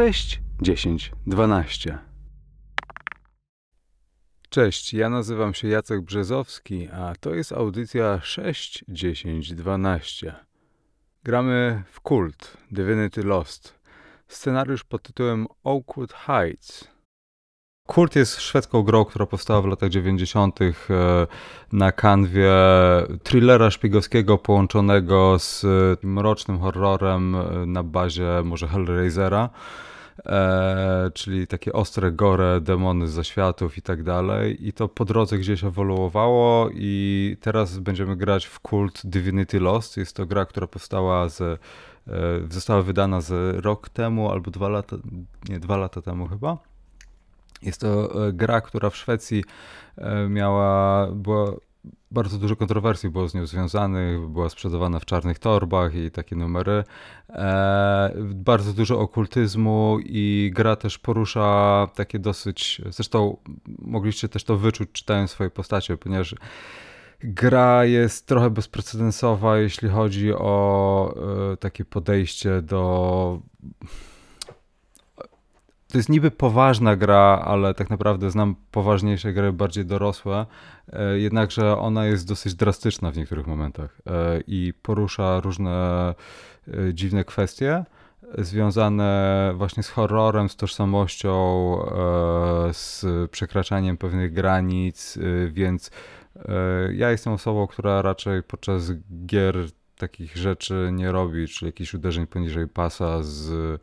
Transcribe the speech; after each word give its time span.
6, 0.00 0.40
10, 0.62 1.12
12. 1.26 1.98
Cześć, 4.50 4.94
ja 4.94 5.10
nazywam 5.10 5.54
się 5.54 5.68
Jacek 5.68 6.00
Brzezowski, 6.00 6.88
a 6.88 7.12
to 7.20 7.34
jest 7.34 7.52
audycja 7.52 8.20
6, 8.22 8.84
10, 8.88 9.54
12. 9.54 10.34
Gramy 11.24 11.82
w 11.90 12.00
Kult, 12.00 12.56
Divinity 12.70 13.22
Lost. 13.22 13.80
Scenariusz 14.28 14.84
pod 14.84 15.02
tytułem 15.02 15.46
Oakwood 15.64 16.12
Heights. 16.12 16.88
Kult 17.86 18.16
jest 18.16 18.40
szwedzką 18.40 18.82
grą, 18.82 19.04
która 19.04 19.26
powstała 19.26 19.62
w 19.62 19.66
latach 19.66 19.90
90. 19.90 20.62
E, 20.62 20.72
na 21.72 21.92
kanwie 21.92 22.52
thrillera 23.22 23.70
szpiegowskiego 23.70 24.38
połączonego 24.38 25.38
z 25.38 25.64
mrocznym 26.02 26.58
horrorem 26.58 27.34
e, 27.34 27.66
na 27.66 27.82
bazie 27.82 28.42
może 28.44 28.68
Hellraisera. 28.68 29.50
E, 30.26 31.10
czyli 31.14 31.46
takie 31.46 31.72
ostre 31.72 32.12
gore, 32.12 32.60
demony 32.60 33.08
z 33.08 33.10
zaświatów 33.10 33.78
i 33.78 33.82
tak 33.82 34.02
dalej. 34.02 34.68
I 34.68 34.72
to 34.72 34.88
po 34.88 35.04
drodze 35.04 35.38
gdzieś 35.38 35.64
ewoluowało 35.64 36.70
i 36.74 37.36
teraz 37.40 37.78
będziemy 37.78 38.16
grać 38.16 38.46
w 38.46 38.60
kult 38.60 39.00
Divinity 39.04 39.60
Lost. 39.60 39.96
Jest 39.96 40.16
to 40.16 40.26
gra, 40.26 40.44
która 40.44 40.66
powstała 40.66 41.28
z, 41.28 41.40
e, 41.40 41.58
została 42.50 42.82
wydana 42.82 43.20
z 43.20 43.56
rok 43.64 43.88
temu 43.88 44.30
albo 44.30 44.50
dwa 44.50 44.68
lata, 44.68 44.96
nie, 45.48 45.60
dwa 45.60 45.76
lata 45.76 46.02
temu 46.02 46.28
chyba. 46.28 46.58
Jest 47.62 47.80
to 47.80 48.26
e, 48.28 48.32
gra, 48.32 48.60
która 48.60 48.90
w 48.90 48.96
Szwecji 48.96 49.44
miała, 50.28 51.06
była 51.06 51.52
bardzo 52.10 52.38
dużo 52.38 52.56
kontrowersji 52.56 53.10
było 53.10 53.28
z 53.28 53.34
nią 53.34 53.46
związanych, 53.46 54.28
była 54.28 54.48
sprzedawana 54.48 54.98
w 54.98 55.04
czarnych 55.04 55.38
torbach 55.38 55.94
i 55.94 56.10
takie 56.10 56.36
numery. 56.36 56.84
E, 57.28 58.12
bardzo 58.34 58.72
dużo 58.72 59.00
okultyzmu 59.00 59.98
i 60.04 60.50
gra 60.54 60.76
też 60.76 60.98
porusza 60.98 61.88
takie 61.94 62.18
dosyć, 62.18 62.82
zresztą 62.90 63.36
mogliście 63.78 64.28
też 64.28 64.44
to 64.44 64.56
wyczuć 64.56 64.92
czytając 64.92 65.30
swoje 65.30 65.50
postacie, 65.50 65.96
ponieważ 65.96 66.34
gra 67.20 67.84
jest 67.84 68.26
trochę 68.26 68.50
bezprecedensowa, 68.50 69.58
jeśli 69.58 69.88
chodzi 69.88 70.32
o 70.32 71.14
e, 71.52 71.56
takie 71.56 71.84
podejście 71.84 72.62
do 72.62 73.40
to 75.90 75.98
jest 75.98 76.08
niby 76.08 76.30
poważna 76.30 76.96
gra, 76.96 77.42
ale 77.44 77.74
tak 77.74 77.90
naprawdę 77.90 78.30
znam 78.30 78.56
poważniejsze 78.70 79.32
gry, 79.32 79.52
bardziej 79.52 79.86
dorosłe, 79.86 80.46
e, 80.92 81.18
jednakże 81.18 81.78
ona 81.78 82.06
jest 82.06 82.28
dosyć 82.28 82.54
drastyczna 82.54 83.10
w 83.10 83.16
niektórych 83.16 83.46
momentach 83.46 84.00
e, 84.06 84.40
i 84.46 84.72
porusza 84.82 85.40
różne 85.40 86.14
e, 86.68 86.94
dziwne 86.94 87.24
kwestie 87.24 87.84
związane 88.38 89.52
właśnie 89.56 89.82
z 89.82 89.88
horrorem, 89.88 90.48
z 90.48 90.56
tożsamością, 90.56 91.76
z 92.72 93.04
przekraczaniem 93.30 93.96
pewnych 93.96 94.32
granic, 94.32 95.18
więc 95.48 95.90
ja 96.92 97.10
jestem 97.10 97.32
osobą, 97.32 97.66
która 97.66 98.02
raczej 98.02 98.42
podczas 98.42 98.92
gier 99.26 99.56
takich 99.98 100.36
rzeczy 100.36 100.90
nie 100.92 101.12
robi, 101.12 101.48
czyli 101.48 101.68
jakichś 101.68 101.94
uderzeń 101.94 102.26
poniżej 102.26 102.68
pasa 102.68 103.22
z 103.22 103.80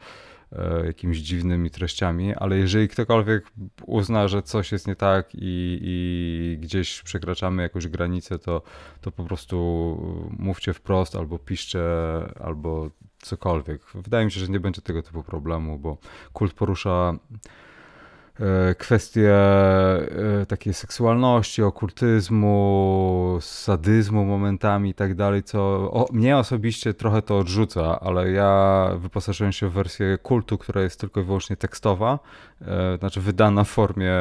jakimiś 0.85 1.17
dziwnymi 1.17 1.71
treściami, 1.71 2.35
ale 2.35 2.57
jeżeli 2.57 2.87
ktokolwiek 2.87 3.51
uzna, 3.85 4.27
że 4.27 4.41
coś 4.41 4.71
jest 4.71 4.87
nie 4.87 4.95
tak 4.95 5.29
i, 5.33 5.79
i 5.81 6.57
gdzieś 6.61 7.01
przekraczamy 7.01 7.63
jakąś 7.63 7.87
granicę, 7.87 8.39
to, 8.39 8.61
to 9.01 9.11
po 9.11 9.23
prostu 9.23 9.57
mówcie 10.39 10.73
wprost 10.73 11.15
albo 11.15 11.39
piszcie, 11.39 11.81
albo 12.39 12.89
cokolwiek. 13.21 13.81
Wydaje 13.95 14.25
mi 14.25 14.31
się, 14.31 14.39
że 14.39 14.47
nie 14.47 14.59
będzie 14.59 14.81
tego 14.81 15.01
typu 15.01 15.23
problemu, 15.23 15.79
bo 15.79 15.97
kult 16.33 16.53
porusza 16.53 17.13
E, 17.13 17.66
kwestie 18.77 19.33
e, 19.33 20.45
takiej 20.47 20.73
seksualności, 20.73 21.63
okultyzmu, 21.63 23.37
sadyzmu 23.41 24.25
momentami 24.25 24.89
i 24.89 24.93
tak 24.93 25.15
dalej, 25.15 25.43
co 25.43 25.59
o, 25.91 26.07
mnie 26.13 26.37
osobiście 26.37 26.93
trochę 26.93 27.21
to 27.21 27.37
odrzuca, 27.37 27.99
ale 27.99 28.31
ja 28.31 28.89
wyposażyłem 28.97 29.51
się 29.51 29.69
w 29.69 29.73
wersję 29.73 30.17
kultu, 30.17 30.57
która 30.57 30.81
jest 30.81 30.99
tylko 30.99 31.21
i 31.21 31.23
wyłącznie 31.23 31.55
tekstowa, 31.55 32.19
e, 32.61 32.97
znaczy 32.97 33.21
wydana 33.21 33.63
w 33.63 33.69
formie 33.69 34.13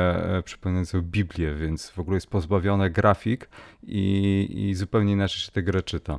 przypominającą 0.45 1.03
Biblię, 1.03 1.55
więc 1.55 1.91
w 1.91 1.99
ogóle 1.99 2.17
jest 2.17 2.27
pozbawione 2.27 2.91
grafik 2.91 3.49
i, 3.83 4.49
i 4.69 4.75
zupełnie 4.75 5.13
inaczej 5.13 5.41
się 5.41 5.53
tę 5.53 5.63
grę 5.63 5.83
czyta. 5.83 6.19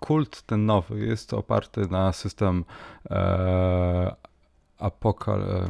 Kult 0.00 0.42
ten 0.42 0.66
nowy 0.66 1.06
jest 1.06 1.34
oparty 1.34 1.80
na 1.80 2.12
system 2.12 2.64
e, 3.10 4.16
Apokal 4.78 5.68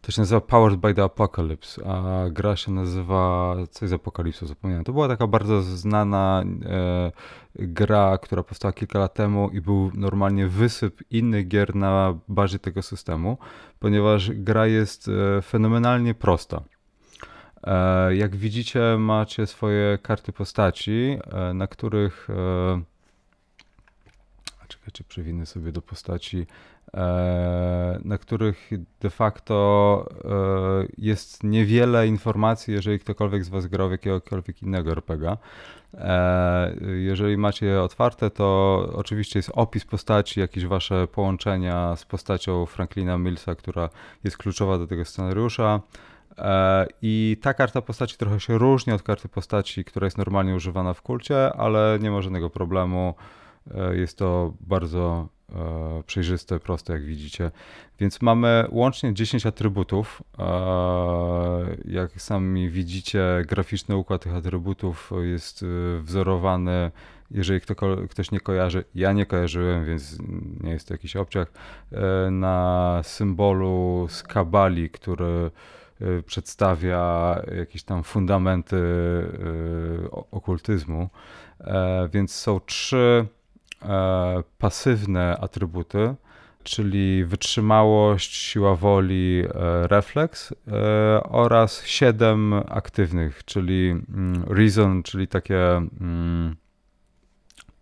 to 0.00 0.12
się 0.12 0.22
nazywa 0.22 0.40
Powered 0.40 0.80
by 0.80 0.94
the 0.94 1.04
Apocalypse, 1.04 1.86
a 1.86 2.28
gra 2.30 2.56
się 2.56 2.72
nazywa 2.72 3.56
coś 3.70 3.88
z 3.88 3.92
Apokalipsu, 3.92 4.46
zapomniałem. 4.46 4.84
To 4.84 4.92
była 4.92 5.08
taka 5.08 5.26
bardzo 5.26 5.62
znana 5.62 6.44
e, 6.66 7.12
gra, 7.54 8.18
która 8.18 8.42
powstała 8.42 8.72
kilka 8.72 8.98
lat 8.98 9.14
temu 9.14 9.50
i 9.50 9.60
był 9.60 9.90
normalnie 9.94 10.46
wysyp 10.46 11.02
innych 11.10 11.48
gier 11.48 11.74
na 11.74 12.18
bazie 12.28 12.58
tego 12.58 12.82
systemu, 12.82 13.38
ponieważ 13.78 14.30
gra 14.30 14.66
jest 14.66 15.08
e, 15.08 15.42
fenomenalnie 15.42 16.14
prosta. 16.14 16.62
E, 17.64 18.16
jak 18.16 18.36
widzicie, 18.36 18.80
macie 18.98 19.46
swoje 19.46 19.98
karty 20.02 20.32
postaci, 20.32 21.18
e, 21.32 21.54
na 21.54 21.66
których. 21.66 22.28
Czekajcie, 24.68 25.04
przewinę 25.04 25.46
sobie 25.46 25.72
do 25.72 25.82
postaci. 25.82 26.46
E, 26.94 28.00
na 28.04 28.18
których 28.18 28.70
de 29.00 29.10
facto 29.10 30.08
e, 30.24 30.86
jest 30.98 31.44
niewiele 31.44 32.08
informacji, 32.08 32.74
jeżeli 32.74 32.98
ktokolwiek 32.98 33.44
z 33.44 33.48
Was 33.48 33.66
grał 33.66 33.88
w 33.88 33.92
jakiegokolwiek 33.92 34.62
innego 34.62 34.92
RPGa. 34.92 35.38
E, 35.94 36.74
jeżeli 36.96 37.36
macie 37.36 37.66
je 37.66 37.82
otwarte, 37.82 38.30
to 38.30 38.78
oczywiście 38.94 39.38
jest 39.38 39.50
opis 39.54 39.84
postaci, 39.84 40.40
jakieś 40.40 40.66
Wasze 40.66 41.06
połączenia 41.06 41.96
z 41.96 42.04
postacią 42.04 42.66
Franklina 42.66 43.18
Millsa, 43.18 43.54
która 43.54 43.88
jest 44.24 44.36
kluczowa 44.36 44.78
do 44.78 44.86
tego 44.86 45.04
scenariusza. 45.04 45.80
I 47.02 47.36
ta 47.42 47.54
karta 47.54 47.82
postaci 47.82 48.16
trochę 48.16 48.40
się 48.40 48.58
różni 48.58 48.92
od 48.92 49.02
karty 49.02 49.28
postaci, 49.28 49.84
która 49.84 50.04
jest 50.04 50.18
normalnie 50.18 50.54
używana 50.54 50.94
w 50.94 51.02
kulcie, 51.02 51.52
ale 51.52 51.98
nie 52.02 52.10
ma 52.10 52.22
żadnego 52.22 52.50
problemu. 52.50 53.14
Jest 53.92 54.18
to 54.18 54.52
bardzo 54.60 55.28
E, 55.56 56.02
przejrzyste, 56.06 56.60
proste, 56.60 56.92
jak 56.92 57.04
widzicie. 57.04 57.50
Więc 58.00 58.22
mamy 58.22 58.66
łącznie 58.70 59.14
10 59.14 59.46
atrybutów. 59.46 60.22
E, 60.38 60.44
jak 61.84 62.22
sami 62.22 62.70
widzicie, 62.70 63.44
graficzny 63.46 63.96
układ 63.96 64.22
tych 64.22 64.34
atrybutów 64.34 65.12
jest 65.22 65.62
e, 65.62 65.66
wzorowany. 66.02 66.90
Jeżeli 67.30 67.60
ktoś 68.10 68.30
nie 68.30 68.40
kojarzy, 68.40 68.84
ja 68.94 69.12
nie 69.12 69.26
kojarzyłem, 69.26 69.84
więc 69.84 70.18
nie 70.60 70.70
jest 70.70 70.88
to 70.88 70.94
jakiś 70.94 71.16
obciach, 71.16 71.52
na 72.30 73.00
symbolu 73.04 74.06
z 74.10 74.22
kabali, 74.22 74.90
który 74.90 75.50
przedstawia 76.26 77.34
jakieś 77.58 77.82
tam 77.82 78.04
fundamenty 78.04 78.76
okultyzmu. 80.30 81.08
Więc 82.12 82.34
są 82.34 82.60
trzy 82.60 83.26
E, 83.28 83.37
pasywne 84.58 85.36
atrybuty, 85.40 86.14
czyli 86.62 87.24
wytrzymałość, 87.24 88.36
siła 88.36 88.76
woli, 88.76 89.44
e, 89.44 89.86
refleks 89.86 90.52
e, 90.52 90.54
oraz 91.22 91.84
siedem 91.86 92.54
aktywnych, 92.68 93.44
czyli 93.44 93.90
mm, 93.90 94.44
reason, 94.48 95.02
czyli 95.02 95.28
takie 95.28 95.76
mm, 95.76 96.56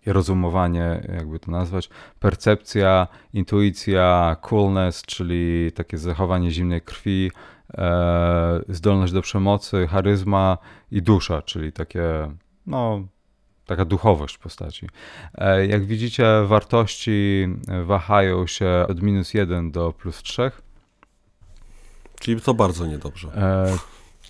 rozumowanie, 0.06 1.08
jakby 1.16 1.38
to 1.38 1.50
nazwać, 1.50 1.88
percepcja, 2.20 3.06
intuicja, 3.32 4.36
coolness, 4.40 5.02
czyli 5.02 5.72
takie 5.72 5.98
zachowanie 5.98 6.50
zimnej 6.50 6.80
krwi, 6.80 7.30
zdolność 8.68 9.12
do 9.12 9.22
przemocy, 9.22 9.86
charyzma 9.86 10.58
i 10.90 11.02
dusza, 11.02 11.42
czyli 11.42 11.72
takie 11.72 12.02
no, 12.66 13.06
taka 13.66 13.84
duchowość 13.84 14.38
postaci. 14.38 14.88
E, 15.34 15.66
jak 15.66 15.84
widzicie, 15.84 16.26
wartości 16.46 17.48
wahają 17.84 18.46
się 18.46 18.86
od 18.88 19.02
minus 19.02 19.34
1 19.34 19.70
do 19.70 19.92
plus 19.92 20.22
3. 20.22 20.50
Czyli 22.20 22.40
to 22.40 22.54
bardzo 22.54 22.86
niedobrze. 22.86 23.28
E, 23.28 23.76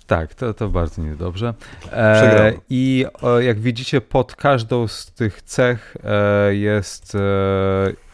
tak, 0.07 0.33
to, 0.35 0.53
to 0.53 0.69
bardzo 0.69 1.01
niedobrze. 1.01 1.53
E, 1.91 2.53
I 2.69 3.05
o, 3.21 3.39
jak 3.39 3.59
widzicie, 3.59 4.01
pod 4.01 4.35
każdą 4.35 4.87
z 4.87 5.05
tych 5.05 5.41
cech 5.41 5.97
e, 6.03 6.55
jest 6.55 7.15
e, 7.15 7.19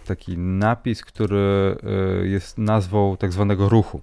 taki 0.06 0.38
napis, 0.38 1.06
który 1.06 1.76
e, 2.24 2.28
jest 2.28 2.58
nazwą 2.58 3.18
tak 3.18 3.32
zwanego 3.32 3.70
ruchu. 3.70 4.02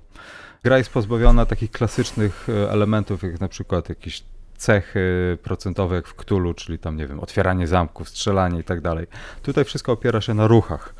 Gra 0.64 0.78
jest 0.78 0.90
pozbawiona 0.90 1.46
takich 1.46 1.70
klasycznych 1.70 2.46
elementów, 2.70 3.23
jak 3.23 3.40
na 3.40 3.49
przykład 3.49 3.88
jakiś 3.88 4.23
cechy 4.61 5.39
procentowe 5.43 5.97
jak 5.97 6.09
w 6.09 6.15
Ktulu, 6.15 6.55
czyli 6.55 6.79
tam, 6.79 6.97
nie 6.97 7.07
wiem, 7.07 7.21
otwieranie 7.21 7.67
zamków, 7.67 8.09
strzelanie 8.09 8.61
i 8.61 8.65
tak 8.65 8.81
dalej. 8.81 9.07
Tutaj 9.43 9.65
wszystko 9.65 9.93
opiera 9.93 10.21
się 10.21 10.35
na 10.35 10.47
ruchach. 10.47 10.95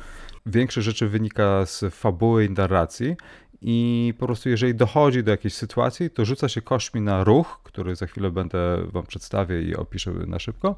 większość 0.45 0.85
rzeczy 0.85 1.07
wynika 1.07 1.65
z 1.65 1.95
fabuły 1.95 2.45
i 2.45 2.49
narracji 2.49 3.15
i 3.61 4.13
po 4.19 4.25
prostu 4.25 4.49
jeżeli 4.49 4.75
dochodzi 4.75 5.23
do 5.23 5.31
jakiejś 5.31 5.53
sytuacji, 5.53 6.09
to 6.09 6.25
rzuca 6.25 6.49
się 6.49 6.61
kośćmi 6.61 7.01
na 7.01 7.23
ruch, 7.23 7.59
który 7.63 7.95
za 7.95 8.07
chwilę 8.07 8.31
będę 8.31 8.77
wam 8.85 9.05
przedstawię 9.05 9.61
i 9.61 9.75
opiszę 9.75 10.11
na 10.11 10.39
szybko 10.39 10.75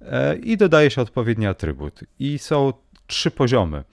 e, 0.00 0.36
i 0.36 0.56
dodaje 0.56 0.90
się 0.90 1.02
odpowiedni 1.02 1.46
atrybut. 1.46 2.00
I 2.18 2.38
są 2.38 2.72
trzy 3.06 3.30
poziomy 3.30 3.84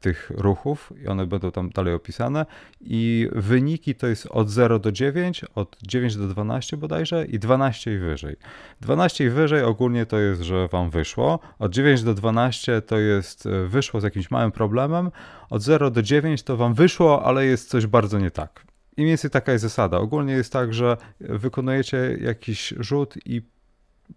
tych 0.00 0.32
ruchów 0.34 0.92
i 1.04 1.08
one 1.08 1.26
będą 1.26 1.50
tam 1.50 1.70
dalej 1.70 1.94
opisane 1.94 2.46
i 2.80 3.28
wyniki 3.32 3.94
to 3.94 4.06
jest 4.06 4.26
od 4.26 4.50
0 4.50 4.78
do 4.78 4.92
9, 4.92 5.44
od 5.54 5.76
9 5.82 6.16
do 6.16 6.28
12 6.28 6.76
bodajże 6.76 7.26
i 7.26 7.38
12 7.38 7.94
i 7.94 7.98
wyżej. 7.98 8.36
12 8.80 9.24
i 9.24 9.30
wyżej 9.30 9.62
ogólnie 9.62 10.06
to 10.06 10.18
jest, 10.18 10.42
że 10.42 10.68
wam 10.68 10.90
wyszło, 10.90 11.38
od 11.58 11.72
9 11.72 12.02
do 12.02 12.14
12 12.14 12.82
to 12.82 12.98
jest 12.98 13.46
e, 13.46 13.66
wyszło 13.66 14.00
z 14.00 14.04
jakimś 14.04 14.30
małym 14.30 14.52
problemem, 14.52 15.10
od 15.50 15.62
0 15.62 15.90
do 15.90 16.02
9 16.02 16.42
to 16.42 16.56
wam 16.56 16.74
wyszło, 16.74 17.24
ale 17.24 17.46
jest 17.46 17.68
coś 17.68 17.86
bardzo 17.86 18.18
nie 18.18 18.30
tak. 18.30 18.64
I 18.96 19.00
mniej 19.00 19.10
więcej 19.10 19.30
taka 19.30 19.52
jest 19.52 19.62
zasada. 19.62 19.98
Ogólnie 19.98 20.32
jest 20.32 20.52
tak, 20.52 20.74
że 20.74 20.96
wykonujecie 21.20 22.16
jakiś 22.20 22.74
rzut 22.78 23.14
i 23.26 23.42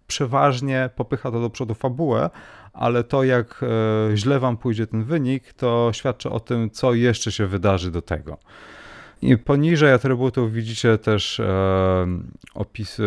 przeważnie 0.06 0.90
popycha 0.96 1.30
to 1.30 1.40
do 1.40 1.50
przodu 1.50 1.74
fabułę, 1.74 2.30
ale 2.72 3.04
to 3.04 3.24
jak 3.24 3.60
e, 3.62 4.16
źle 4.16 4.40
wam 4.40 4.56
pójdzie 4.56 4.86
ten 4.86 5.04
wynik, 5.04 5.52
to 5.52 5.90
świadczy 5.92 6.30
o 6.30 6.40
tym, 6.40 6.70
co 6.70 6.94
jeszcze 6.94 7.32
się 7.32 7.46
wydarzy 7.46 7.90
do 7.90 8.02
tego. 8.02 8.38
I 9.22 9.38
poniżej 9.38 9.92
atrybutów 9.92 10.52
widzicie 10.52 10.98
też 10.98 11.40
e, 11.40 12.06
opisy 12.54 13.04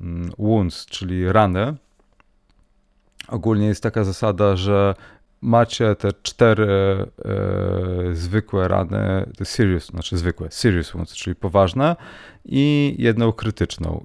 mm, 0.00 0.30
wounds, 0.38 0.86
czyli 0.86 1.32
rany. 1.32 1.74
Ogólnie 3.28 3.66
jest 3.66 3.82
taka 3.82 4.04
zasada, 4.04 4.56
że 4.56 4.94
macie 5.42 5.94
te 5.94 6.08
cztery 6.22 6.66
e, 6.68 8.14
zwykłe 8.14 8.68
rany, 8.68 9.26
serious, 9.44 9.86
znaczy 9.86 10.16
zwykłe, 10.16 10.50
serious 10.50 10.92
wounds, 10.92 11.14
czyli 11.14 11.36
poważne 11.36 11.96
i 12.44 12.94
jedną 12.98 13.32
krytyczną. 13.32 14.04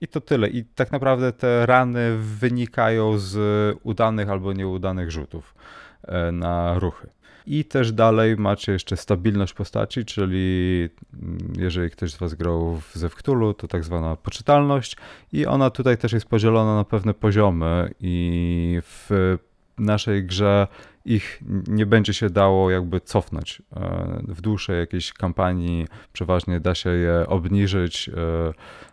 I 0.00 0.08
to 0.08 0.20
tyle. 0.20 0.48
I 0.48 0.64
tak 0.64 0.92
naprawdę 0.92 1.32
te 1.32 1.66
rany 1.66 2.16
wynikają 2.18 3.18
z 3.18 3.38
udanych 3.82 4.30
albo 4.30 4.52
nieudanych 4.52 5.10
rzutów 5.10 5.54
e, 6.02 6.32
na 6.32 6.78
ruchy. 6.78 7.08
I 7.46 7.64
też 7.64 7.92
dalej 7.92 8.36
macie 8.36 8.72
jeszcze 8.72 8.96
stabilność 8.96 9.52
postaci, 9.52 10.04
czyli 10.04 10.88
mm, 11.14 11.38
jeżeli 11.58 11.90
ktoś 11.90 12.12
z 12.12 12.16
Was 12.16 12.34
grał 12.34 12.76
w 12.76 12.94
Zewktulu, 12.94 13.54
to 13.54 13.68
tak 13.68 13.84
zwana 13.84 14.16
poczytalność 14.16 14.96
i 15.32 15.46
ona 15.46 15.70
tutaj 15.70 15.98
też 15.98 16.12
jest 16.12 16.26
podzielona 16.26 16.76
na 16.76 16.84
pewne 16.84 17.14
poziomy 17.14 17.94
i 18.00 18.78
w 18.82 19.36
naszej 19.80 20.24
grze 20.24 20.66
ich 21.04 21.42
nie 21.68 21.86
będzie 21.86 22.14
się 22.14 22.30
dało 22.30 22.70
jakby 22.70 23.00
cofnąć. 23.00 23.62
E, 23.76 24.22
w 24.28 24.40
dłuższej 24.40 24.78
jakiejś 24.78 25.12
kampanii 25.12 25.86
przeważnie 26.12 26.60
da 26.60 26.74
się 26.74 26.90
je 26.90 27.26
obniżyć, 27.26 28.08
e, 28.08 28.12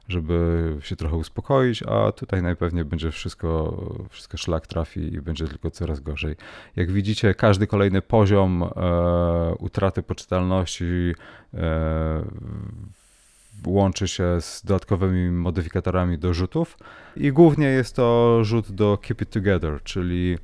żeby 0.08 0.78
się 0.82 0.96
trochę 0.96 1.16
uspokoić, 1.16 1.84
a 1.84 2.12
tutaj 2.12 2.42
najpewniej 2.42 2.86
będzie 2.86 3.12
wszystko, 3.12 3.84
wszystko 4.10 4.38
szlak 4.38 4.68
trafi 4.68 5.14
i 5.14 5.22
będzie 5.22 5.48
tylko 5.48 5.72
coraz 5.72 6.00
gorzej. 6.00 6.36
Jak 6.76 6.92
widzicie, 6.92 7.34
każdy 7.34 7.68
kolejny 7.68 8.02
poziom 8.02 8.64
e, 8.64 9.56
utraty 9.60 10.04
poczytalności 10.04 11.14
łączy 13.68 14.08
się 14.08 14.42
z 14.42 14.66
dodatkowymi 14.66 15.32
modyfikatorami 15.32 16.18
do 16.18 16.34
rzutów 16.34 16.78
i 17.16 17.32
głównie 17.32 17.66
jest 17.66 17.96
to 17.96 18.40
rzut 18.44 18.72
do 18.72 18.98
Keep 19.02 19.22
It 19.22 19.30
Together, 19.30 19.84
czyli 19.84 20.38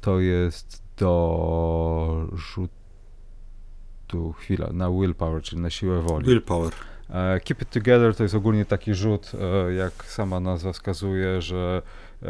to 0.00 0.20
jest 0.20 0.82
do 0.96 2.28
rzutu, 2.34 4.32
chwila, 4.32 4.72
na 4.72 4.90
willpower, 4.90 5.42
czyli 5.42 5.62
na 5.62 5.70
siłę 5.70 6.00
woli. 6.00 6.26
Willpower. 6.26 6.72
E, 7.10 7.40
Keep 7.40 7.62
It 7.62 7.70
Together 7.70 8.16
to 8.16 8.22
jest 8.22 8.34
ogólnie 8.34 8.64
taki 8.64 8.94
rzut, 8.94 9.32
e, 9.34 9.72
jak 9.74 10.04
sama 10.04 10.40
nazwa 10.40 10.72
wskazuje, 10.72 11.42
że 11.42 11.82
e, 12.22 12.26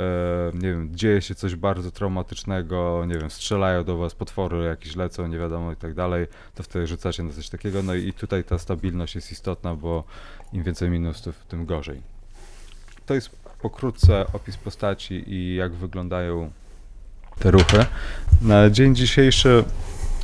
nie 0.55 0.73
wiem, 0.73 0.97
dzieje 0.97 1.23
się 1.23 1.35
coś 1.35 1.55
bardzo 1.55 1.91
traumatycznego, 1.91 3.05
nie 3.07 3.19
wiem, 3.19 3.31
strzelają 3.31 3.85
do 3.85 3.97
was 3.97 4.15
potwory, 4.15 4.65
jakieś 4.65 4.97
lecą, 4.97 5.27
nie 5.27 5.39
wiadomo 5.39 5.73
i 5.73 5.77
tak 5.77 5.95
dalej, 5.95 6.27
to 6.55 6.63
wtedy 6.63 6.87
rzucacie 6.87 7.23
na 7.23 7.33
coś 7.33 7.49
takiego. 7.49 7.83
No 7.83 7.95
i 7.95 8.13
tutaj 8.13 8.45
ta 8.45 8.59
stabilność 8.59 9.15
jest 9.15 9.33
istotna, 9.33 9.75
bo 9.75 10.05
im 10.53 10.63
więcej 10.63 10.91
minusów, 10.91 11.45
tym 11.49 11.67
gorzej. 11.67 12.03
To 13.07 13.15
jest 13.15 13.31
pokrótce 13.63 14.27
opis 14.33 14.57
postaci 14.57 15.25
i 15.27 15.57
jak 15.57 15.73
wyglądają 15.73 16.51
te 17.39 17.51
ruchy. 17.51 17.85
Na 18.43 18.71
dzień 18.71 18.95
dzisiejszy 18.95 19.65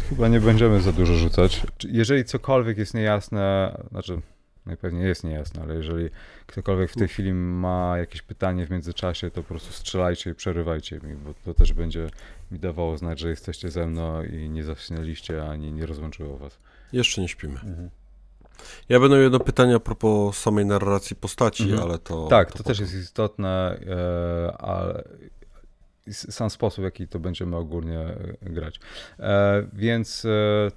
chyba 0.08 0.28
nie 0.28 0.40
będziemy 0.40 0.80
za 0.80 0.92
dużo 0.92 1.14
rzucać. 1.14 1.62
Jeżeli 1.88 2.24
cokolwiek 2.24 2.78
jest 2.78 2.94
niejasne, 2.94 3.76
znaczy 3.90 4.20
najpewniej 4.66 5.06
jest 5.06 5.24
niejasne, 5.24 5.62
ale 5.62 5.74
jeżeli 5.74 6.10
ktokolwiek 6.46 6.90
w 6.90 6.96
tej 6.96 7.08
chwili 7.08 7.32
ma 7.32 7.98
jakieś 7.98 8.22
pytanie 8.22 8.66
w 8.66 8.70
międzyczasie, 8.70 9.30
to 9.30 9.42
po 9.42 9.48
prostu 9.48 9.72
strzelajcie 9.72 10.30
i 10.30 10.34
przerywajcie 10.34 11.00
mi, 11.00 11.14
bo 11.16 11.34
to 11.44 11.54
też 11.54 11.72
będzie 11.72 12.10
mi 12.50 12.58
dawało 12.58 12.96
znać, 12.96 13.20
że 13.20 13.28
jesteście 13.28 13.70
ze 13.70 13.86
mną 13.86 14.22
i 14.24 14.48
nie 14.50 14.64
zasnęliście, 14.64 15.48
ani 15.48 15.72
nie 15.72 15.86
rozłączyło 15.86 16.38
was. 16.38 16.58
Jeszcze 16.92 17.20
nie 17.20 17.28
śpimy. 17.28 17.54
Mhm. 17.54 17.90
Ja 18.88 19.00
będę 19.00 19.16
miał 19.16 19.22
jedno 19.22 19.40
pytanie 19.40 19.74
a 19.74 19.80
propos 19.80 20.38
samej 20.38 20.66
narracji 20.66 21.16
postaci, 21.16 21.62
mhm. 21.62 21.82
ale 21.82 21.98
to... 21.98 22.26
Tak, 22.26 22.52
to, 22.52 22.58
to 22.58 22.64
też 22.64 22.78
jest 22.78 22.94
istotne, 22.94 23.78
e, 23.86 24.56
ale 24.56 25.04
sam 26.12 26.50
sposób, 26.50 26.82
w 26.82 26.84
jaki 26.84 27.08
to 27.08 27.18
będziemy 27.18 27.56
ogólnie 27.56 27.98
e, 27.98 28.16
grać. 28.42 28.80
E, 29.18 29.66
więc 29.72 30.24
e, 30.24 30.28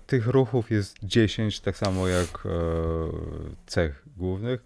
tych 0.07 0.27
ruchów 0.27 0.71
jest 0.71 0.97
10, 1.03 1.59
tak 1.59 1.77
samo 1.77 2.07
jak 2.07 2.47
cech 3.65 4.05
głównych. 4.17 4.63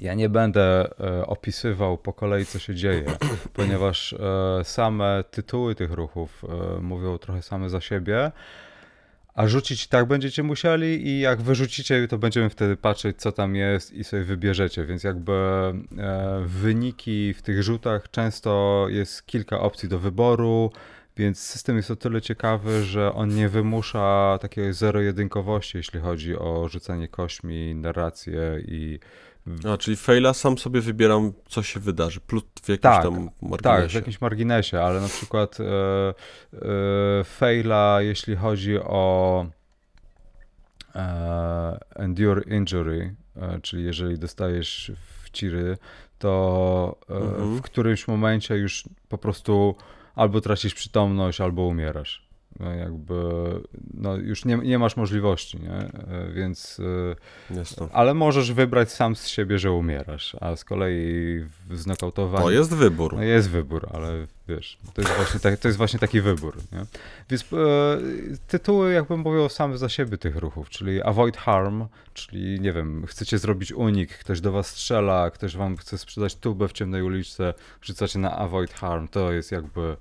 Ja 0.00 0.14
nie 0.14 0.28
będę 0.28 0.90
opisywał 1.26 1.98
po 1.98 2.12
kolei, 2.12 2.46
co 2.46 2.58
się 2.58 2.74
dzieje, 2.74 3.04
ponieważ 3.54 4.14
same 4.62 5.24
tytuły 5.30 5.74
tych 5.74 5.92
ruchów 5.92 6.44
mówią 6.80 7.18
trochę 7.18 7.42
same 7.42 7.70
za 7.70 7.80
siebie 7.80 8.32
a 9.38 9.48
rzucić 9.48 9.86
tak 9.86 10.06
będziecie 10.06 10.42
musieli 10.42 11.06
i 11.08 11.20
jak 11.20 11.42
wyrzucicie, 11.42 12.08
to 12.08 12.18
będziemy 12.18 12.50
wtedy 12.50 12.76
patrzeć, 12.76 13.16
co 13.16 13.32
tam 13.32 13.56
jest 13.56 13.92
i 13.92 14.04
sobie 14.04 14.24
wybierzecie. 14.24 14.84
Więc 14.84 15.04
jakby 15.04 15.32
e, 15.32 16.42
wyniki 16.46 17.34
w 17.34 17.42
tych 17.42 17.62
rzutach 17.62 18.10
często 18.10 18.86
jest 18.88 19.26
kilka 19.26 19.60
opcji 19.60 19.88
do 19.88 19.98
wyboru, 19.98 20.72
więc 21.16 21.38
system 21.38 21.76
jest 21.76 21.90
o 21.90 21.96
tyle 21.96 22.20
ciekawy, 22.20 22.84
że 22.84 23.12
on 23.12 23.34
nie 23.34 23.48
wymusza 23.48 24.38
takiej 24.40 24.72
zero-jedynkowości, 24.72 25.76
jeśli 25.76 26.00
chodzi 26.00 26.36
o 26.36 26.68
rzucanie 26.68 27.08
kośmi, 27.08 27.74
narrację 27.74 28.40
i 28.66 28.98
a, 29.72 29.76
czyli 29.76 29.96
faila 29.96 30.34
sam 30.34 30.58
sobie 30.58 30.80
wybieram, 30.80 31.32
co 31.48 31.62
się 31.62 31.80
wydarzy, 31.80 32.20
plus 32.20 32.42
w 32.62 32.68
jakimś 32.68 32.82
tak, 32.82 33.02
tam 33.02 33.30
marginesie. 33.42 33.82
Tak, 33.82 33.90
w 33.90 33.94
jakimś 33.94 34.20
marginesie, 34.20 34.80
ale 34.80 35.00
na 35.00 35.08
przykład 35.08 35.58
e, 35.60 35.64
e, 36.54 37.24
faila, 37.24 37.98
jeśli 38.02 38.36
chodzi 38.36 38.78
o 38.78 39.46
e, 40.94 41.78
endure 41.96 42.42
injury, 42.56 43.14
czyli 43.62 43.84
jeżeli 43.84 44.18
dostajesz 44.18 44.92
w 45.22 45.30
ciry, 45.30 45.78
to 46.18 46.98
mhm. 47.08 47.56
w 47.56 47.62
którymś 47.62 48.08
momencie 48.08 48.56
już 48.56 48.84
po 49.08 49.18
prostu 49.18 49.74
albo 50.14 50.40
tracisz 50.40 50.74
przytomność, 50.74 51.40
albo 51.40 51.62
umierasz. 51.62 52.27
No, 52.60 52.74
jakby 52.74 53.14
no 53.94 54.16
już 54.16 54.44
nie, 54.44 54.56
nie 54.56 54.78
masz 54.78 54.96
możliwości, 54.96 55.58
nie? 55.60 55.72
E, 55.72 56.32
więc 56.34 56.80
e, 57.50 57.88
ale 57.92 58.14
możesz 58.14 58.52
wybrać 58.52 58.92
sam 58.92 59.16
z 59.16 59.26
siebie, 59.26 59.58
że 59.58 59.72
umierasz, 59.72 60.36
a 60.40 60.56
z 60.56 60.64
kolei 60.64 61.40
w 61.68 61.76
znokautowaniu... 61.76 62.44
To 62.44 62.50
jest 62.50 62.74
wybór. 62.74 63.16
No 63.16 63.22
jest 63.22 63.50
wybór, 63.50 63.88
ale 63.92 64.26
wiesz, 64.48 64.78
to 64.94 65.02
jest 65.02 65.14
właśnie, 65.14 65.40
tak, 65.40 65.58
to 65.58 65.68
jest 65.68 65.78
właśnie 65.78 65.98
taki 65.98 66.20
wybór, 66.20 66.56
nie? 66.72 66.86
Więc 67.30 67.42
e, 67.42 67.56
tytuły 68.48 68.92
jakbym 68.92 69.20
mówił 69.20 69.48
same 69.48 69.78
za 69.78 69.88
siebie 69.88 70.18
tych 70.18 70.36
ruchów, 70.36 70.70
czyli 70.70 71.02
avoid 71.02 71.36
harm, 71.36 71.86
czyli 72.14 72.60
nie 72.60 72.72
wiem, 72.72 73.06
chcecie 73.06 73.38
zrobić 73.38 73.72
unik, 73.72 74.18
ktoś 74.18 74.40
do 74.40 74.52
was 74.52 74.66
strzela, 74.66 75.30
ktoś 75.30 75.56
wam 75.56 75.76
chce 75.76 75.98
sprzedać 75.98 76.36
tubę 76.36 76.68
w 76.68 76.72
ciemnej 76.72 77.02
uliczce, 77.02 77.54
rzucacie 77.82 78.18
na 78.18 78.38
avoid 78.38 78.72
harm, 78.72 79.08
to 79.08 79.32
jest 79.32 79.52
jakby 79.52 79.96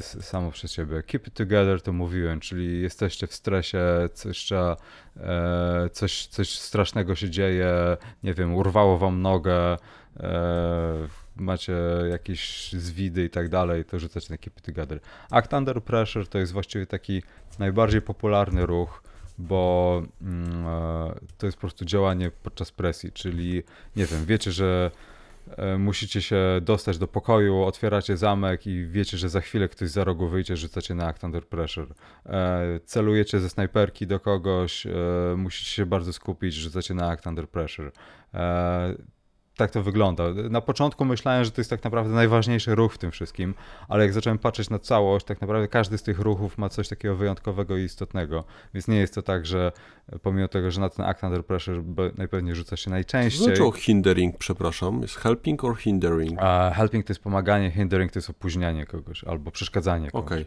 samo 0.00 0.50
przez 0.50 0.72
siebie. 0.72 1.02
Keep 1.02 1.26
it 1.26 1.34
together 1.34 1.82
to 1.82 1.92
mówiłem, 1.92 2.40
czyli 2.40 2.82
jesteście 2.82 3.26
w 3.26 3.34
stresie, 3.34 4.08
coś 4.14 4.38
trzeba, 4.38 4.76
e, 5.16 5.90
coś, 5.92 6.26
coś 6.26 6.58
strasznego 6.58 7.14
się 7.14 7.30
dzieje, 7.30 7.96
nie 8.22 8.34
wiem, 8.34 8.54
urwało 8.54 8.98
wam 8.98 9.22
nogę, 9.22 9.76
e, 10.20 11.08
macie 11.36 11.76
jakieś 12.10 12.72
zwidy 12.72 13.24
i 13.24 13.30
tak 13.30 13.48
dalej, 13.48 13.84
to 13.84 13.98
rzucacie 13.98 14.26
na 14.30 14.38
Keep 14.38 14.58
it 14.58 14.64
together. 14.64 15.00
Act 15.30 15.52
under 15.52 15.82
pressure 15.82 16.28
to 16.28 16.38
jest 16.38 16.52
właściwie 16.52 16.86
taki 16.86 17.22
najbardziej 17.58 18.02
popularny 18.02 18.66
ruch, 18.66 19.02
bo 19.38 20.02
mm, 20.22 20.66
e, 20.66 21.14
to 21.38 21.46
jest 21.46 21.56
po 21.56 21.60
prostu 21.60 21.84
działanie 21.84 22.30
podczas 22.42 22.72
presji, 22.72 23.12
czyli 23.12 23.62
nie 23.96 24.06
wiem, 24.06 24.24
wiecie, 24.24 24.52
że 24.52 24.90
musicie 25.78 26.22
się 26.22 26.60
dostać 26.62 26.98
do 26.98 27.08
pokoju, 27.08 27.62
otwieracie 27.62 28.16
zamek 28.16 28.66
i 28.66 28.86
wiecie, 28.86 29.18
że 29.18 29.28
za 29.28 29.40
chwilę 29.40 29.68
ktoś 29.68 29.88
za 29.88 30.04
rogu 30.04 30.28
wyjdzie, 30.28 30.56
rzucacie 30.56 30.94
na 30.94 31.06
Act 31.06 31.24
Under 31.24 31.46
Pressure. 31.48 31.94
E, 32.26 32.80
celujecie 32.84 33.40
ze 33.40 33.50
snajperki 33.50 34.06
do 34.06 34.20
kogoś, 34.20 34.86
musicie 35.36 35.70
się 35.70 35.86
bardzo 35.86 36.12
skupić, 36.12 36.54
rzucacie 36.54 36.94
na 36.94 37.10
Act 37.10 37.26
Under 37.26 37.48
Pressure 37.48 37.92
tak 39.56 39.70
to 39.70 39.82
wygląda. 39.82 40.24
Na 40.50 40.60
początku 40.60 41.04
myślałem, 41.04 41.44
że 41.44 41.50
to 41.50 41.60
jest 41.60 41.70
tak 41.70 41.84
naprawdę 41.84 42.14
najważniejszy 42.14 42.74
ruch 42.74 42.94
w 42.94 42.98
tym 42.98 43.10
wszystkim, 43.10 43.54
ale 43.88 44.04
jak 44.04 44.12
zacząłem 44.12 44.38
patrzeć 44.38 44.70
na 44.70 44.78
całość, 44.78 45.26
tak 45.26 45.40
naprawdę 45.40 45.68
każdy 45.68 45.98
z 45.98 46.02
tych 46.02 46.20
ruchów 46.20 46.58
ma 46.58 46.68
coś 46.68 46.88
takiego 46.88 47.16
wyjątkowego 47.16 47.76
i 47.76 47.82
istotnego. 47.82 48.44
Więc 48.74 48.88
nie 48.88 48.96
jest 48.96 49.14
to 49.14 49.22
tak, 49.22 49.46
że 49.46 49.72
pomimo 50.22 50.48
tego, 50.48 50.70
że 50.70 50.80
na 50.80 50.88
ten 50.88 51.06
act 51.06 51.22
under 51.22 51.46
pressure 51.46 51.82
najpewniej 52.18 52.54
rzuca 52.54 52.76
się 52.76 52.90
najczęściej. 52.90 53.38
Co 53.38 53.44
znaczy 53.44 53.80
hindering, 53.80 54.38
przepraszam? 54.38 55.02
Jest 55.02 55.16
helping 55.16 55.64
or 55.64 55.76
hindering? 55.76 56.38
A 56.42 56.72
helping 56.74 57.06
to 57.06 57.10
jest 57.10 57.22
pomaganie, 57.22 57.70
hindering 57.70 58.12
to 58.12 58.18
jest 58.18 58.30
opóźnianie 58.30 58.86
kogoś 58.86 59.24
albo 59.24 59.50
przeszkadzanie 59.50 60.10
kogoś. 60.10 60.32
Okay. 60.32 60.44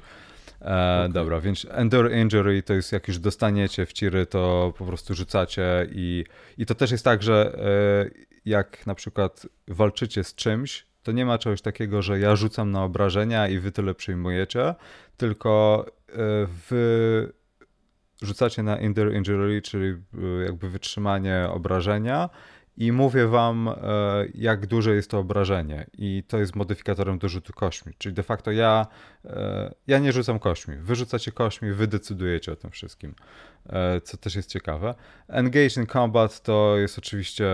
E, 0.61 0.65
okay. 0.65 1.09
Dobra, 1.09 1.39
więc 1.39 1.67
endure 1.69 2.21
injury 2.21 2.63
to 2.63 2.73
jest 2.73 2.91
jak 2.91 3.07
już 3.07 3.19
dostaniecie 3.19 3.85
w 3.85 3.93
ciry, 3.93 4.25
to 4.25 4.73
po 4.77 4.85
prostu 4.85 5.13
rzucacie 5.15 5.87
i, 5.91 6.25
i 6.57 6.65
to 6.65 6.75
też 6.75 6.91
jest 6.91 7.03
tak, 7.03 7.23
że 7.23 7.59
e, 7.59 8.27
jak 8.45 8.87
na 8.87 8.95
przykład 8.95 9.47
walczycie 9.67 10.23
z 10.23 10.35
czymś, 10.35 10.87
to 11.03 11.11
nie 11.11 11.25
ma 11.25 11.37
czegoś 11.37 11.61
takiego, 11.61 12.01
że 12.01 12.19
ja 12.19 12.35
rzucam 12.35 12.71
na 12.71 12.83
obrażenia 12.83 13.47
i 13.47 13.59
wy 13.59 13.71
tyle 13.71 13.95
przyjmujecie, 13.95 14.75
tylko 15.17 15.85
e, 16.09 16.13
wy 16.69 17.33
rzucacie 18.21 18.63
na 18.63 18.77
endure 18.77 19.17
injury, 19.17 19.61
czyli 19.61 19.95
jakby 20.45 20.69
wytrzymanie 20.69 21.47
obrażenia 21.51 22.29
i 22.77 22.91
mówię 22.91 23.27
wam, 23.27 23.67
e, 23.67 23.73
jak 24.33 24.67
duże 24.67 24.95
jest 24.95 25.11
to 25.11 25.19
obrażenie. 25.19 25.85
I 25.97 26.23
to 26.27 26.37
jest 26.37 26.55
modyfikatorem 26.55 27.19
do 27.19 27.29
rzutu 27.29 27.53
kośmi. 27.53 27.93
Czyli 27.97 28.15
de 28.15 28.23
facto 28.23 28.51
ja, 28.51 28.87
e, 29.25 29.73
ja 29.87 29.99
nie 29.99 30.11
rzucam 30.11 30.39
kośmi. 30.39 30.75
Wy 30.77 30.95
rzucacie 30.95 31.31
kośmi, 31.31 31.71
wy 31.71 31.87
decydujecie 31.87 32.51
o 32.51 32.55
tym 32.55 32.71
wszystkim, 32.71 33.15
co 34.03 34.17
też 34.17 34.35
jest 34.35 34.49
ciekawe. 34.49 34.95
Engage 35.27 35.69
in 35.77 35.87
combat 35.87 36.41
to 36.41 36.77
jest 36.77 36.97
oczywiście 36.97 37.45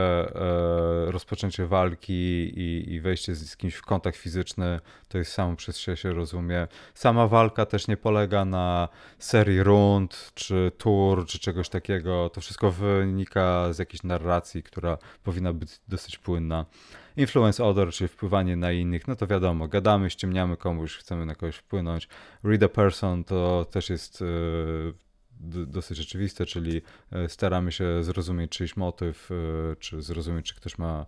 rozpoczęcie 1.05 1.67
walki 1.67 2.13
i, 2.55 2.93
i 2.93 3.01
wejście 3.01 3.35
z 3.35 3.57
kimś 3.57 3.75
w 3.75 3.81
kontakt 3.81 4.17
fizyczny. 4.17 4.79
To 5.07 5.17
jest 5.17 5.31
samo 5.31 5.55
przez 5.55 5.77
się, 5.77 5.97
się 5.97 6.13
rozumie. 6.13 6.67
Sama 6.93 7.27
walka 7.27 7.65
też 7.65 7.87
nie 7.87 7.97
polega 7.97 8.45
na 8.45 8.87
serii 9.19 9.63
rund, 9.63 10.31
czy 10.35 10.71
tur, 10.77 11.25
czy 11.25 11.39
czegoś 11.39 11.69
takiego. 11.69 12.29
To 12.29 12.41
wszystko 12.41 12.71
wynika 12.71 13.73
z 13.73 13.79
jakiejś 13.79 14.03
narracji, 14.03 14.63
która 14.63 14.97
powinna 15.23 15.53
być 15.53 15.71
dosyć 15.87 16.17
płynna. 16.17 16.65
Influence 17.17 17.63
other, 17.63 17.91
czyli 17.91 18.07
wpływanie 18.07 18.55
na 18.55 18.71
innych, 18.71 19.07
no 19.07 19.15
to 19.15 19.27
wiadomo, 19.27 19.67
gadamy, 19.67 20.09
ściemniamy 20.09 20.57
komuś, 20.57 20.97
chcemy 20.97 21.25
na 21.25 21.35
kogoś 21.35 21.55
wpłynąć. 21.55 22.07
Read 22.43 22.63
a 22.63 22.69
person 22.69 23.23
to 23.23 23.65
też 23.71 23.89
jest 23.89 24.21
e, 24.21 24.25
dosyć 25.43 25.99
oczywiste, 25.99 26.45
czyli 26.45 26.81
e, 27.11 27.29
staramy 27.29 27.71
się 27.71 28.03
zrozumieć 28.03 28.51
czyjś 28.51 28.77
motyw, 28.77 29.29
e, 29.31 29.75
czy 29.75 30.01
zrozumieć, 30.01 30.45
czy 30.45 30.55
ktoś 30.55 30.77
ma, 30.77 31.05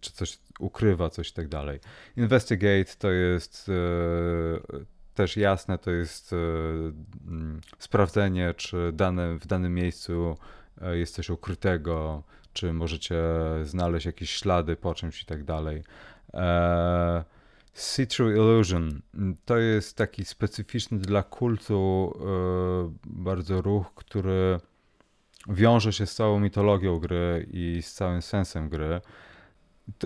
czy 0.00 0.12
coś 0.12 0.38
ukrywa, 0.58 1.10
coś 1.10 1.30
i 1.30 1.32
tak 1.32 1.48
dalej. 1.48 1.80
Investigate 2.16 2.92
to 2.98 3.10
jest 3.10 3.70
też 5.14 5.36
jasne, 5.36 5.78
to 5.78 5.90
jest 5.90 6.34
sprawdzenie, 7.78 8.54
czy 8.56 8.92
dane, 8.92 9.38
w 9.38 9.46
danym 9.46 9.74
miejscu 9.74 10.36
jest 10.92 11.14
coś 11.14 11.30
ukrytego, 11.30 12.22
czy 12.52 12.72
możecie 12.72 13.16
znaleźć 13.62 14.06
jakieś 14.06 14.30
ślady 14.30 14.76
po 14.76 14.94
czymś 14.94 15.22
i 15.22 15.26
tak 15.26 15.44
dalej. 15.44 15.82
E, 16.34 17.24
See 17.74 18.06
Through 18.06 18.36
Illusion 18.36 19.00
to 19.44 19.58
jest 19.58 19.96
taki 19.96 20.24
specyficzny 20.24 20.98
dla 20.98 21.22
kultu 21.22 22.12
e, 22.14 22.92
bardzo 23.06 23.62
ruch, 23.62 23.86
który 23.94 24.60
wiąże 25.48 25.92
się 25.92 26.06
z 26.06 26.14
całą 26.14 26.40
mitologią 26.40 26.98
gry 26.98 27.46
i 27.50 27.82
z 27.82 27.92
całym 27.92 28.22
sensem 28.22 28.68
gry. 28.68 29.00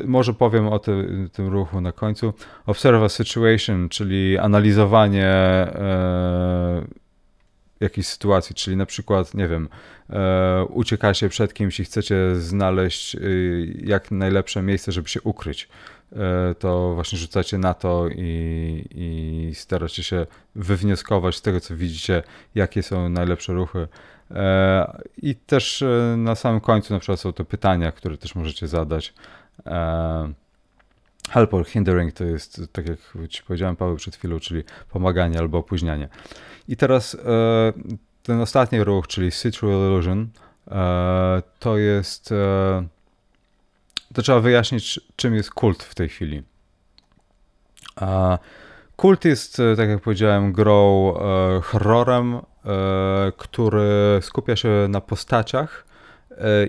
Może 0.04 0.34
powiem 0.34 0.68
o 0.68 0.78
ty, 0.78 1.08
tym 1.32 1.48
ruchu 1.48 1.80
na 1.80 1.92
końcu. 1.92 2.32
Observe 2.66 3.02
a 3.02 3.08
situation, 3.08 3.88
czyli 3.88 4.38
analizowanie 4.38 5.26
e, 5.26 6.86
jakiejś 7.80 8.06
sytuacji, 8.06 8.54
czyli 8.54 8.76
na 8.76 8.86
przykład, 8.86 9.34
nie 9.34 9.48
wiem, 9.48 9.68
e, 10.10 10.64
uciekacie 10.64 11.28
przed 11.28 11.54
kimś 11.54 11.80
i 11.80 11.84
chcecie 11.84 12.34
znaleźć 12.34 13.14
e, 13.14 13.20
jak 13.84 14.10
najlepsze 14.10 14.62
miejsce, 14.62 14.92
żeby 14.92 15.08
się 15.08 15.20
ukryć, 15.20 15.68
to 16.58 16.94
właśnie 16.94 17.18
rzucacie 17.18 17.58
na 17.58 17.74
to 17.74 18.08
i, 18.08 18.84
i 18.90 19.54
staracie 19.54 20.02
się 20.02 20.26
wywnioskować 20.54 21.36
z 21.36 21.42
tego, 21.42 21.60
co 21.60 21.76
widzicie, 21.76 22.22
jakie 22.54 22.82
są 22.82 23.08
najlepsze 23.08 23.52
ruchy. 23.52 23.88
E, 24.30 25.00
I 25.22 25.34
też 25.34 25.82
e, 25.82 26.14
na 26.16 26.34
samym 26.34 26.60
końcu 26.60 26.94
na 26.94 27.00
przykład 27.00 27.20
są 27.20 27.32
to 27.32 27.44
pytania, 27.44 27.92
które 27.92 28.18
też 28.18 28.34
możecie 28.34 28.68
zadać. 28.68 29.14
E, 29.66 30.32
help 31.30 31.54
or 31.54 31.66
hindering 31.66 32.12
to 32.12 32.24
jest, 32.24 32.60
tak 32.72 32.88
jak 32.88 32.98
ci 33.28 33.42
powiedziałem, 33.42 33.76
Paweł, 33.76 33.96
przed 33.96 34.16
chwilą, 34.16 34.40
czyli 34.40 34.64
pomaganie 34.90 35.38
albo 35.38 35.58
opóźnianie. 35.58 36.08
I 36.68 36.76
teraz 36.76 37.14
e, 37.14 37.72
ten 38.22 38.40
ostatni 38.40 38.84
ruch, 38.84 39.06
czyli 39.06 39.32
Citral 39.32 39.70
Illusion, 39.70 40.28
e, 40.70 41.42
to 41.58 41.78
jest. 41.78 42.34
E, 44.10 44.14
to 44.14 44.22
trzeba 44.22 44.40
wyjaśnić, 44.40 45.00
czym 45.16 45.34
jest 45.34 45.50
kult 45.50 45.82
w 45.82 45.94
tej 45.94 46.08
chwili. 46.08 46.42
Kult 48.96 49.24
jest, 49.24 49.62
tak 49.76 49.88
jak 49.88 50.00
powiedziałem, 50.00 50.52
grą 50.52 51.14
horrorem, 51.62 52.40
który 53.36 54.18
skupia 54.20 54.56
się 54.56 54.86
na 54.88 55.00
postaciach 55.00 55.88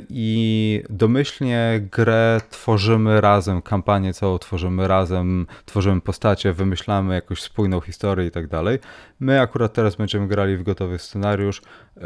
i 0.10 0.84
domyślnie 0.90 1.88
grę 1.92 2.42
tworzymy 2.50 3.22
razem, 3.22 3.62
kampanię 3.62 4.14
całą 4.14 4.38
tworzymy 4.38 4.88
razem, 4.88 5.48
tworzymy 5.66 6.02
postacie, 6.02 6.54
wymyślamy 6.54 7.16
jakąś 7.16 7.42
spójną 7.42 7.82
historię 7.82 8.28
i 8.28 8.32
tak 8.32 8.48
dalej. 8.48 8.80
My 9.20 9.42
akurat 9.42 9.74
teraz 9.74 9.96
będziemy 9.96 10.28
grali 10.28 10.58
w 10.58 10.64
gotowy 10.64 11.00
scenariusz, 11.00 11.62
e, 11.98 12.02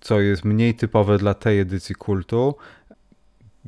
co 0.00 0.20
jest 0.20 0.44
mniej 0.44 0.74
typowe 0.74 1.18
dla 1.18 1.34
tej 1.34 1.60
edycji 1.60 1.94
kultu. 1.94 2.54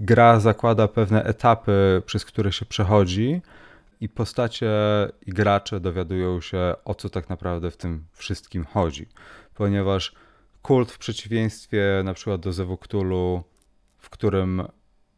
Gra 0.01 0.41
zakłada 0.41 0.89
pewne 0.89 1.25
etapy, 1.25 2.03
przez 2.07 2.25
które 2.25 2.53
się 2.53 2.67
przechodzi 2.67 3.43
i 4.01 4.09
postacie 4.09 4.71
i 5.27 5.31
gracze 5.31 5.81
dowiadują 5.81 6.41
się, 6.41 6.75
o 6.85 6.95
co 6.95 7.11
tak 7.11 7.29
naprawdę 7.29 7.71
w 7.71 7.77
tym 7.77 8.05
wszystkim 8.13 8.65
chodzi. 8.65 9.07
Ponieważ 9.55 10.15
kult 10.63 10.93
w 10.93 10.99
przeciwieństwie 10.99 12.03
na 12.05 12.15
przykład 12.15 12.41
do 12.41 12.53
Zewuktulu, 12.53 13.45
w 13.99 14.11
którym 14.11 14.63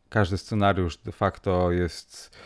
każdy 0.09 0.39
scenariusz 0.39 0.97
de 0.97 1.13
facto 1.13 1.73
jest 1.73 2.39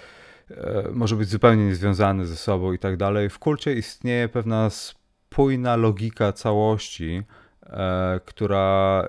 e, 0.51 0.89
może 0.93 1.17
być 1.17 1.29
zupełnie 1.29 1.67
niezwiązany 1.67 2.27
ze 2.27 2.37
sobą 2.37 2.73
i 2.73 2.79
tak 2.79 2.97
dalej. 2.97 3.31
W 3.31 3.39
kulcie 3.39 3.75
istnieje 3.75 4.29
pewna 4.29 4.71
spójna 4.71 5.77
logika 5.77 6.33
całości, 6.33 7.23
e, 7.63 8.21
która 8.25 9.09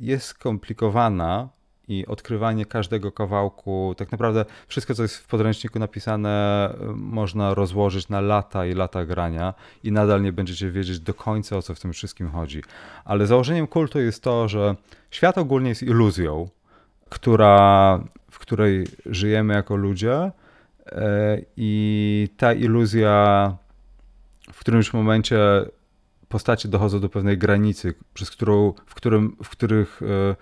jest 0.00 0.26
skomplikowana, 0.26 1.55
i 1.88 2.06
odkrywanie 2.06 2.66
każdego 2.66 3.12
kawałku, 3.12 3.94
tak 3.96 4.12
naprawdę 4.12 4.44
wszystko, 4.68 4.94
co 4.94 5.02
jest 5.02 5.16
w 5.16 5.26
podręczniku 5.26 5.78
napisane, 5.78 6.74
można 6.94 7.54
rozłożyć 7.54 8.08
na 8.08 8.20
lata 8.20 8.66
i 8.66 8.74
lata 8.74 9.04
grania 9.04 9.54
i 9.84 9.92
nadal 9.92 10.22
nie 10.22 10.32
będziecie 10.32 10.70
wiedzieć 10.70 11.00
do 11.00 11.14
końca, 11.14 11.56
o 11.56 11.62
co 11.62 11.74
w 11.74 11.80
tym 11.80 11.92
wszystkim 11.92 12.30
chodzi. 12.30 12.62
Ale 13.04 13.26
założeniem 13.26 13.66
kultu 13.66 14.00
jest 14.00 14.22
to, 14.22 14.48
że 14.48 14.76
świat 15.10 15.38
ogólnie 15.38 15.68
jest 15.68 15.82
iluzją, 15.82 16.48
która, 17.08 18.00
w 18.30 18.38
której 18.38 18.86
żyjemy 19.06 19.54
jako 19.54 19.76
ludzie 19.76 20.30
e, 20.86 21.38
i 21.56 22.28
ta 22.36 22.52
iluzja 22.52 23.56
w 24.52 24.60
którymś 24.60 24.92
momencie 24.92 25.38
postacie 26.28 26.68
dochodzą 26.68 27.00
do 27.00 27.08
pewnej 27.08 27.38
granicy, 27.38 27.94
przez 28.14 28.30
którą, 28.30 28.72
w, 28.86 28.94
którym, 28.94 29.36
w 29.44 29.48
których 29.48 30.00
e, 30.02 30.36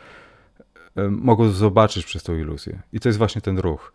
mogą 1.11 1.49
zobaczyć 1.49 2.07
przez 2.07 2.23
tą 2.23 2.39
iluzję. 2.39 2.83
I 2.93 3.01
to 3.01 3.09
jest 3.09 3.19
właśnie 3.19 3.41
ten 3.41 3.59
ruch. 3.59 3.93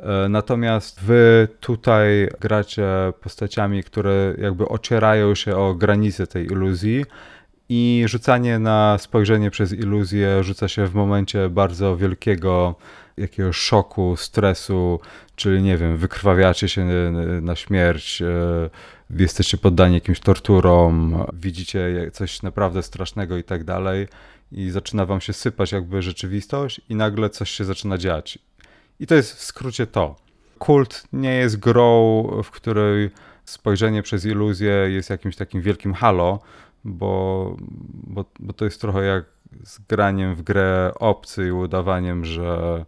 E, 0.00 0.28
natomiast 0.28 1.00
wy 1.00 1.48
tutaj 1.60 2.28
gracie 2.40 2.86
postaciami, 3.20 3.84
które 3.84 4.34
jakby 4.38 4.68
ocierają 4.68 5.34
się 5.34 5.56
o 5.56 5.74
granice 5.74 6.26
tej 6.26 6.46
iluzji 6.46 7.04
i 7.68 8.04
rzucanie 8.06 8.58
na 8.58 8.98
spojrzenie 8.98 9.50
przez 9.50 9.72
iluzję 9.72 10.44
rzuca 10.44 10.68
się 10.68 10.86
w 10.86 10.94
momencie 10.94 11.48
bardzo 11.48 11.96
wielkiego 11.96 12.74
jakiegoś 13.16 13.56
szoku, 13.56 14.16
stresu, 14.16 15.00
czyli 15.36 15.62
nie 15.62 15.76
wiem, 15.76 15.96
wykrwawiacie 15.96 16.68
się 16.68 16.84
na 17.42 17.56
śmierć, 17.56 18.22
e, 18.22 18.70
jesteście 19.10 19.58
poddani 19.58 19.94
jakimś 19.94 20.20
torturom, 20.20 21.24
widzicie 21.32 22.10
coś 22.12 22.42
naprawdę 22.42 22.82
strasznego 22.82 23.36
i 23.36 23.44
tak 23.44 23.64
dalej 23.64 24.08
i 24.52 24.70
zaczyna 24.70 25.06
wam 25.06 25.20
się 25.20 25.32
sypać 25.32 25.72
jakby 25.72 26.02
rzeczywistość 26.02 26.80
i 26.88 26.94
nagle 26.94 27.30
coś 27.30 27.50
się 27.50 27.64
zaczyna 27.64 27.98
dziać. 27.98 28.38
I 29.00 29.06
to 29.06 29.14
jest 29.14 29.34
w 29.34 29.42
skrócie 29.42 29.86
to. 29.86 30.16
Kult 30.58 31.04
nie 31.12 31.34
jest 31.34 31.56
grą, 31.56 32.22
w 32.44 32.50
której 32.50 33.10
spojrzenie 33.44 34.02
przez 34.02 34.24
iluzję 34.24 34.72
jest 34.72 35.10
jakimś 35.10 35.36
takim 35.36 35.60
wielkim 35.60 35.94
halo, 35.94 36.40
bo, 36.84 37.56
bo, 37.92 38.24
bo 38.38 38.52
to 38.52 38.64
jest 38.64 38.80
trochę 38.80 39.04
jak 39.04 39.24
z 39.64 39.78
graniem 39.78 40.34
w 40.34 40.42
grę 40.42 40.92
obcy 40.94 41.46
i 41.46 41.50
udawaniem, 41.50 42.24
że 42.24 42.84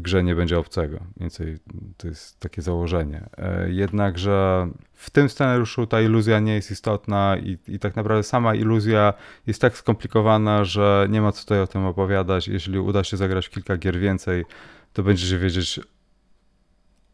w 0.00 0.02
grze 0.02 0.24
nie 0.24 0.34
będzie 0.34 0.58
obcego. 0.58 1.00
Więcej 1.16 1.58
to 1.96 2.08
jest 2.08 2.40
takie 2.40 2.62
założenie. 2.62 3.26
E, 3.38 3.70
jednakże 3.70 4.68
w 4.94 5.10
tym 5.10 5.28
scenariuszu 5.28 5.86
ta 5.86 6.00
iluzja 6.00 6.40
nie 6.40 6.54
jest 6.54 6.70
istotna 6.70 7.36
i, 7.42 7.58
i 7.68 7.78
tak 7.78 7.96
naprawdę 7.96 8.22
sama 8.22 8.54
iluzja 8.54 9.14
jest 9.46 9.60
tak 9.60 9.76
skomplikowana, 9.76 10.64
że 10.64 11.06
nie 11.10 11.20
ma 11.20 11.32
co 11.32 11.42
tutaj 11.42 11.60
o 11.60 11.66
tym 11.66 11.86
opowiadać. 11.86 12.48
Jeśli 12.48 12.78
uda 12.78 13.04
się 13.04 13.16
zagrać 13.16 13.48
kilka 13.48 13.76
gier 13.76 13.98
więcej, 13.98 14.44
to 14.92 15.02
będziecie 15.02 15.38
wiedzieć 15.38 15.80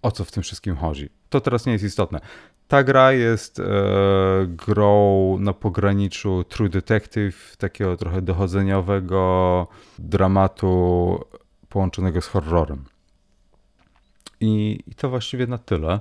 o 0.03 0.11
co 0.11 0.25
w 0.25 0.33
tym 0.33 0.43
wszystkim 0.43 0.77
chodzi. 0.77 1.09
To 1.29 1.41
teraz 1.41 1.67
nie 1.67 1.73
jest 1.73 1.85
istotne. 1.85 2.21
Ta 2.69 2.83
gra 2.83 3.13
jest 3.13 3.59
e, 3.59 3.65
grą 4.47 5.37
na 5.41 5.53
pograniczu 5.53 6.45
True 6.45 6.69
Detective, 6.69 7.57
takiego 7.59 7.97
trochę 7.97 8.23
dochodzeniowego 8.23 9.67
dramatu 9.99 11.21
połączonego 11.77 12.21
z 12.21 12.27
horrorem. 12.27 12.85
I, 14.41 14.81
I, 14.87 14.95
to 14.95 15.09
właściwie 15.09 15.47
na 15.47 15.59
tyle, 15.59 16.01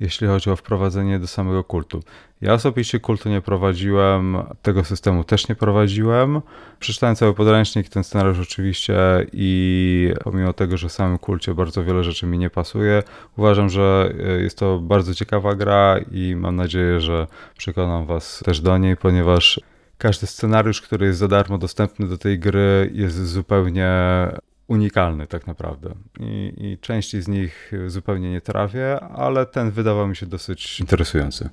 jeśli 0.00 0.26
chodzi 0.26 0.50
o 0.50 0.56
wprowadzenie 0.56 1.18
do 1.18 1.26
samego 1.26 1.64
kultu. 1.64 2.02
Ja 2.40 2.52
osobiście 2.52 3.00
kultu 3.00 3.28
nie 3.28 3.40
prowadziłem, 3.40 4.36
tego 4.62 4.84
systemu 4.84 5.24
też 5.24 5.48
nie 5.48 5.54
prowadziłem. 5.54 6.40
Przeczytałem 6.80 7.16
cały 7.16 7.34
podręcznik, 7.34 7.88
ten 7.88 8.04
scenariusz 8.04 8.38
oczywiście 8.38 8.96
i 9.32 10.12
pomimo 10.24 10.52
tego, 10.52 10.76
że 10.76 10.88
w 10.88 10.92
samym 10.92 11.18
kulcie 11.18 11.54
bardzo 11.54 11.84
wiele 11.84 12.04
rzeczy 12.04 12.26
mi 12.26 12.38
nie 12.38 12.50
pasuje, 12.50 13.02
uważam, 13.36 13.68
że 13.68 14.14
e, 14.24 14.42
jest 14.42 14.58
to 14.58 14.78
bardzo 14.78 15.14
ciekawa 15.14 15.54
gra 15.54 15.96
i 16.12 16.36
mam 16.36 16.56
nadzieję, 16.56 17.00
że 17.00 17.26
przekonam 17.58 18.06
was 18.06 18.42
też 18.44 18.60
do 18.60 18.78
niej, 18.78 18.96
ponieważ 18.96 19.60
każdy 19.98 20.26
scenariusz, 20.26 20.80
który 20.80 21.06
jest 21.06 21.18
za 21.18 21.28
darmo 21.28 21.58
dostępny 21.58 22.08
do 22.08 22.18
tej 22.18 22.38
gry 22.38 22.90
jest 22.94 23.26
zupełnie 23.26 23.88
unikalny 24.68 25.26
tak 25.26 25.46
naprawdę. 25.46 25.94
I, 26.20 26.54
I 26.56 26.78
części 26.78 27.22
z 27.22 27.28
nich 27.28 27.72
zupełnie 27.86 28.30
nie 28.30 28.40
trafię, 28.40 29.00
ale 29.00 29.46
ten 29.46 29.70
wydawał 29.70 30.08
mi 30.08 30.16
się 30.16 30.26
dosyć 30.26 30.80
interesujący. 30.80 31.48